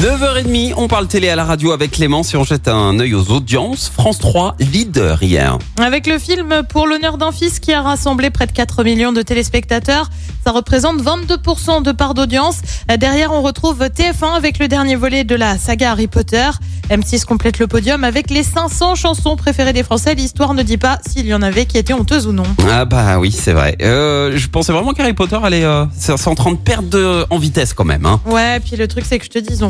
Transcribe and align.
9h30, 0.00 0.74
on 0.76 0.88
parle 0.88 1.06
télé 1.06 1.28
à 1.28 1.36
la 1.36 1.44
radio 1.44 1.70
avec 1.72 1.92
Clément. 1.92 2.22
Si 2.24 2.36
on 2.36 2.42
jette 2.44 2.66
un 2.68 2.98
œil 2.98 3.14
aux 3.14 3.30
audiences, 3.30 3.88
France 3.94 4.18
3, 4.18 4.56
leader 4.58 5.22
hier. 5.22 5.56
Avec 5.80 6.06
le 6.06 6.18
film 6.18 6.62
Pour 6.68 6.86
l'honneur 6.86 7.16
d'un 7.16 7.30
fils 7.32 7.60
qui 7.60 7.72
a 7.72 7.80
rassemblé 7.80 8.30
près 8.30 8.46
de 8.46 8.52
4 8.52 8.82
millions 8.82 9.12
de 9.12 9.22
téléspectateurs, 9.22 10.10
ça 10.44 10.50
représente 10.50 11.00
22% 11.00 11.82
de 11.82 11.92
part 11.92 12.12
d'audience. 12.14 12.56
Derrière, 12.98 13.32
on 13.32 13.40
retrouve 13.40 13.78
TF1 13.82 14.34
avec 14.36 14.58
le 14.58 14.68
dernier 14.68 14.96
volet 14.96 15.24
de 15.24 15.36
la 15.36 15.56
saga 15.58 15.92
Harry 15.92 16.08
Potter. 16.08 16.50
M6 16.90 17.24
complète 17.24 17.58
le 17.58 17.66
podium 17.66 18.04
avec 18.04 18.28
les 18.30 18.42
500 18.42 18.94
chansons 18.94 19.36
préférées 19.36 19.72
des 19.72 19.82
Français. 19.82 20.14
L'histoire 20.14 20.52
ne 20.52 20.62
dit 20.62 20.76
pas 20.76 20.98
s'il 21.08 21.24
y 21.26 21.32
en 21.32 21.40
avait 21.40 21.64
qui 21.64 21.78
étaient 21.78 21.94
honteuses 21.94 22.26
ou 22.26 22.32
non. 22.32 22.42
Ah 22.70 22.84
bah 22.84 23.18
oui, 23.18 23.32
c'est 23.32 23.54
vrai. 23.54 23.76
Euh, 23.80 24.32
je 24.36 24.48
pensais 24.48 24.70
vraiment 24.72 24.92
qu'Harry 24.92 25.14
Potter 25.14 25.38
allait... 25.42 25.64
Euh, 25.64 25.86
en 26.26 26.34
train 26.34 26.52
de 26.52 26.56
perdre 26.58 26.88
de- 26.90 27.24
en 27.30 27.38
vitesse 27.38 27.72
quand 27.72 27.84
même. 27.84 28.04
Hein. 28.04 28.20
Ouais, 28.26 28.60
puis 28.60 28.76
le 28.76 28.86
truc 28.88 29.04
c'est 29.08 29.18
que 29.18 29.24
je 29.24 29.30
te 29.30 29.38
dis, 29.38 29.48
ils 29.50 29.64
ont 29.64 29.68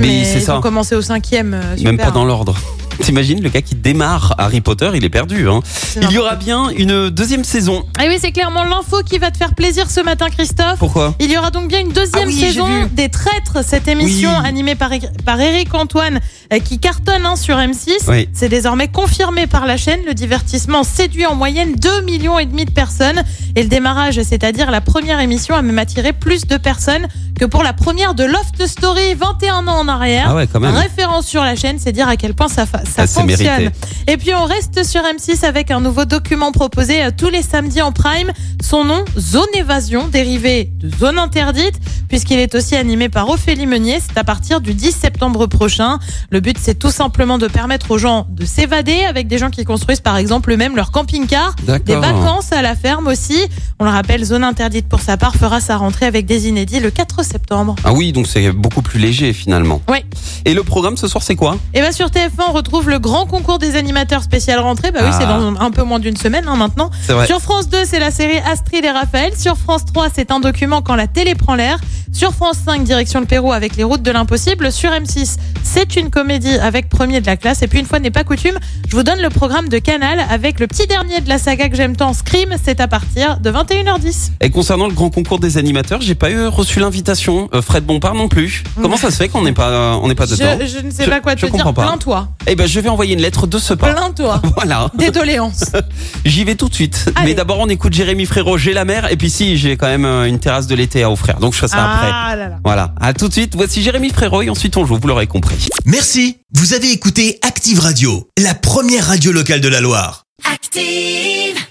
mais 0.00 0.24
c'est 0.24 0.38
ils 0.38 0.42
ça. 0.42 0.58
ont 0.58 0.60
commencé 0.60 0.94
au 0.94 1.02
cinquième. 1.02 1.54
euh, 1.54 1.76
Même 1.82 1.96
pas 1.98 2.10
dans 2.10 2.24
l'ordre. 2.24 2.56
T'imagines 3.00 3.42
le 3.42 3.48
gars 3.48 3.60
qui 3.60 3.74
démarre 3.74 4.36
Harry 4.38 4.60
Potter, 4.60 4.88
il 4.94 5.04
est 5.04 5.08
perdu. 5.10 5.48
Hein. 5.48 5.60
Il 6.00 6.12
y 6.12 6.18
aura 6.18 6.36
bien 6.36 6.68
une 6.70 7.10
deuxième 7.10 7.42
saison. 7.42 7.84
Ah 7.98 8.04
oui, 8.06 8.18
c'est 8.20 8.30
clairement 8.30 8.62
l'info 8.62 8.98
qui 9.04 9.18
va 9.18 9.32
te 9.32 9.36
faire 9.36 9.54
plaisir 9.56 9.90
ce 9.90 10.00
matin, 10.00 10.26
Christophe. 10.30 10.78
Pourquoi? 10.78 11.12
Il 11.18 11.28
y 11.28 11.36
aura 11.36 11.50
donc 11.50 11.66
bien 11.66 11.80
une 11.80 11.88
deuxième 11.88 12.22
Ah 12.22 12.26
oui, 12.28 12.38
saison 12.38 12.68
des 12.92 13.08
Traîtres, 13.08 13.64
cette 13.66 13.88
émission 13.88 14.30
Oui. 14.40 14.46
animée 14.48 14.76
par, 14.76 14.90
par 15.24 15.40
Eric 15.40 15.74
Antoine 15.74 16.20
euh, 16.52 16.60
qui 16.60 16.78
cartonne 16.78 17.26
hein, 17.26 17.34
sur 17.34 17.56
M6. 17.56 17.90
Oui. 18.06 18.28
C'est 18.32 18.48
désormais 18.48 18.86
confirmé 18.86 19.48
par 19.48 19.66
la 19.66 19.76
chaîne. 19.76 19.98
Le 20.06 20.14
divertissement 20.14 20.84
séduit 20.84 21.26
en 21.26 21.34
moyenne 21.34 21.74
2 21.74 22.02
millions 22.02 22.38
et 22.38 22.46
demi 22.46 22.64
de 22.64 22.70
personnes. 22.70 23.24
Et 23.56 23.64
le 23.64 23.68
démarrage, 23.68 24.22
c'est-à-dire 24.22 24.70
la 24.70 24.80
première 24.80 25.18
émission, 25.18 25.56
a 25.56 25.62
même 25.62 25.80
attiré 25.80 26.12
plus 26.12 26.46
de 26.46 26.56
personnes 26.58 27.08
que 27.44 27.50
pour 27.50 27.62
la 27.62 27.74
première 27.74 28.14
de 28.14 28.24
Loft 28.24 28.66
Story 28.66 29.12
21 29.14 29.68
ans 29.68 29.80
en 29.80 29.86
arrière. 29.88 30.28
Ah 30.30 30.34
ouais, 30.34 30.46
quand 30.46 30.60
même. 30.60 30.74
Référence 30.74 31.26
sur 31.26 31.42
la 31.44 31.56
chaîne, 31.56 31.78
c'est 31.78 31.92
dire 31.92 32.08
à 32.08 32.16
quel 32.16 32.32
point 32.32 32.48
ça, 32.48 32.64
Ah, 32.96 33.06
fonctionne. 33.06 33.70
Et 34.06 34.16
puis 34.16 34.34
on 34.34 34.44
reste 34.44 34.82
sur 34.82 35.02
M6 35.02 35.44
avec 35.44 35.70
un 35.70 35.80
nouveau 35.80 36.06
document 36.06 36.52
proposé 36.52 37.04
euh, 37.04 37.10
tous 37.14 37.28
les 37.28 37.42
samedis 37.42 37.82
en 37.82 37.92
prime. 37.92 38.32
Son 38.62 38.84
nom, 38.84 39.04
Zone 39.18 39.44
Évasion, 39.52 40.08
dérivé 40.08 40.70
de 40.78 40.88
Zone 40.96 41.18
Interdite, 41.18 41.74
puisqu'il 42.08 42.38
est 42.38 42.54
aussi 42.54 42.76
animé 42.76 43.08
par 43.08 43.28
Ophélie 43.28 43.66
Meunier. 43.66 43.98
C'est 44.00 44.18
à 44.18 44.24
partir 44.24 44.60
du 44.60 44.74
10 44.74 44.92
septembre 44.92 45.46
prochain. 45.46 45.98
Le 46.30 46.40
but, 46.40 46.56
c'est 46.60 46.78
tout 46.78 46.90
simplement 46.90 47.38
de 47.38 47.48
permettre 47.48 47.90
aux 47.90 47.98
gens 47.98 48.26
de 48.30 48.44
s'évader 48.44 49.04
avec 49.08 49.28
des 49.28 49.38
gens 49.38 49.50
qui 49.50 49.64
construisent 49.64 50.00
par 50.00 50.16
exemple 50.16 50.52
eux-mêmes 50.52 50.76
leur 50.76 50.90
camping-car. 50.90 51.54
Des 51.84 51.96
vacances 51.96 52.52
à 52.52 52.62
la 52.62 52.74
ferme 52.74 53.06
aussi. 53.06 53.38
On 53.78 53.84
le 53.84 53.90
rappelle, 53.90 54.24
Zone 54.24 54.44
Interdite 54.44 54.88
pour 54.88 55.00
sa 55.00 55.16
part 55.16 55.36
fera 55.36 55.60
sa 55.60 55.76
rentrée 55.76 56.06
avec 56.06 56.26
des 56.26 56.48
inédits 56.48 56.80
le 56.80 56.90
4 56.90 57.24
septembre. 57.24 57.76
Ah 57.84 57.92
oui, 57.92 58.12
donc 58.12 58.26
c'est 58.26 58.50
beaucoup 58.52 58.82
plus 58.82 58.98
léger 58.98 59.32
finalement. 59.32 59.80
Oui. 59.88 59.98
Et 60.46 60.52
le 60.52 60.62
programme 60.62 60.96
ce 60.96 61.08
soir, 61.08 61.22
c'est 61.22 61.36
quoi? 61.36 61.56
Et 61.72 61.80
bien 61.80 61.90
sur 61.92 62.08
TF1, 62.08 62.30
on 62.48 62.52
retrouve 62.52 62.90
le 62.90 62.98
grand 62.98 63.24
concours 63.26 63.58
des 63.58 63.76
animateurs 63.76 64.22
spécial 64.22 64.58
rentrée. 64.60 64.90
Bah 64.90 65.00
oui, 65.02 65.08
Ah. 65.10 65.16
c'est 65.18 65.26
dans 65.26 65.58
un 65.60 65.70
peu 65.70 65.82
moins 65.84 65.98
d'une 65.98 66.16
semaine 66.16 66.44
hein, 66.46 66.56
maintenant. 66.56 66.90
C'est 67.02 67.14
vrai. 67.14 67.26
Sur 67.26 67.40
France 67.40 67.68
2, 67.68 67.78
c'est 67.86 67.98
la 67.98 68.10
série 68.10 68.36
Astrid 68.38 68.84
et 68.84 68.90
Raphaël. 68.90 69.32
Sur 69.38 69.56
France 69.56 69.84
3, 69.86 70.08
c'est 70.14 70.30
un 70.30 70.40
document 70.40 70.82
quand 70.82 70.96
la 70.96 71.06
télé 71.06 71.34
prend 71.34 71.54
l'air. 71.54 71.78
Sur 72.14 72.32
France 72.32 72.58
5, 72.64 72.84
direction 72.84 73.18
le 73.18 73.26
Pérou 73.26 73.52
avec 73.52 73.74
les 73.74 73.82
routes 73.82 74.02
de 74.02 74.10
l'impossible. 74.12 74.70
Sur 74.70 74.90
M6, 74.92 75.34
c'est 75.64 75.96
une 75.96 76.10
comédie 76.10 76.54
avec 76.58 76.88
premier 76.88 77.20
de 77.20 77.26
la 77.26 77.36
classe. 77.36 77.62
Et 77.62 77.66
puis 77.66 77.80
une 77.80 77.86
fois 77.86 77.98
n'est 77.98 78.12
pas 78.12 78.22
coutume, 78.22 78.56
je 78.88 78.94
vous 78.94 79.02
donne 79.02 79.20
le 79.20 79.30
programme 79.30 79.68
de 79.68 79.78
Canal 79.78 80.24
avec 80.30 80.60
le 80.60 80.68
petit 80.68 80.86
dernier 80.86 81.20
de 81.20 81.28
la 81.28 81.38
saga 81.38 81.68
que 81.68 81.76
j'aime 81.76 81.96
tant, 81.96 82.12
Scream. 82.12 82.54
C'est 82.62 82.78
à 82.80 82.86
partir 82.86 83.38
de 83.40 83.50
21h10. 83.50 84.30
Et 84.40 84.50
concernant 84.50 84.86
le 84.86 84.94
grand 84.94 85.10
concours 85.10 85.40
des 85.40 85.58
animateurs, 85.58 86.00
j'ai 86.02 86.14
pas 86.14 86.30
eu 86.30 86.46
reçu 86.46 86.78
l'invitation. 86.78 87.48
Euh, 87.52 87.60
Fred 87.60 87.84
Bompard 87.84 88.14
non 88.14 88.28
plus. 88.28 88.62
Comment 88.80 88.96
ça 88.96 89.10
se 89.10 89.16
fait 89.16 89.28
qu'on 89.28 89.42
n'est 89.42 89.52
pas, 89.52 89.96
on 90.00 90.06
n'est 90.06 90.14
pas 90.14 90.26
dedans 90.26 90.56
Je, 90.60 90.66
je 90.66 90.78
ne 90.86 90.92
sais 90.92 91.04
Je- 91.06 91.10
pas 91.10 91.20
quoi 91.20 91.34
je 91.36 91.44
te 91.46 91.50
comprends 91.50 91.72
dire. 91.72 91.82
Plains-toi. 91.82 92.28
Eh 92.46 92.54
ben, 92.54 92.68
je 92.68 92.78
vais 92.78 92.88
envoyer 92.90 93.14
une 93.14 93.22
lettre 93.22 93.48
de 93.48 93.58
ce 93.58 93.74
pas. 93.74 93.92
Plains-toi. 93.92 94.40
Voilà. 94.54 94.88
Des 94.96 95.10
doléances. 95.10 95.64
J'y 96.24 96.44
vais 96.44 96.54
tout 96.54 96.68
de 96.68 96.74
suite. 96.74 97.10
Allez. 97.16 97.30
Mais 97.30 97.34
d'abord, 97.34 97.58
on 97.58 97.68
écoute 97.68 97.92
Jérémy 97.92 98.24
Frérot, 98.24 98.56
j'ai 98.56 98.72
la 98.72 98.84
mer. 98.84 99.10
Et 99.10 99.16
puis 99.16 99.30
si, 99.30 99.56
j'ai 99.56 99.76
quand 99.76 99.88
même 99.88 100.04
euh, 100.04 100.26
une 100.26 100.38
terrasse 100.38 100.68
de 100.68 100.76
l'été 100.76 101.02
à 101.02 101.10
offrir. 101.10 101.40
Donc 101.40 101.54
je 101.54 101.58
fais 101.58 101.66
ça 101.68 102.03
après. 102.04 102.30
Ah 102.32 102.36
là 102.36 102.48
là. 102.48 102.58
Voilà. 102.64 102.94
À 103.00 103.12
tout 103.12 103.28
de 103.28 103.32
suite. 103.32 103.54
Voici 103.54 103.82
Jérémy 103.82 104.10
Frérot 104.10 104.42
et 104.42 104.50
ensuite 104.50 104.76
on 104.76 104.86
joue. 104.86 104.98
Vous 105.00 105.08
l'aurez 105.08 105.26
compris. 105.26 105.68
Merci, 105.84 106.38
vous 106.54 106.74
avez 106.74 106.90
écouté 106.90 107.38
Active 107.42 107.80
Radio, 107.80 108.28
la 108.38 108.54
première 108.54 109.06
radio 109.06 109.32
locale 109.32 109.60
de 109.60 109.68
la 109.68 109.80
Loire. 109.80 110.24
Active. 110.44 111.63